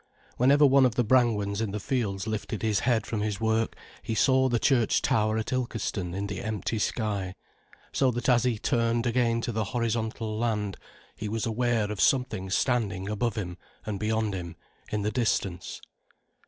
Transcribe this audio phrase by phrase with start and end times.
[0.37, 4.15] Whenever one of the Brangwens in the fields lifted his head from his work, he
[4.15, 7.35] saw the church tower at Ilkeston in the empty sky.
[7.91, 10.77] So that as he turned again to the horizontal land,
[11.15, 14.55] he was aware of something standing above him and beyond him
[14.91, 15.79] in the distance.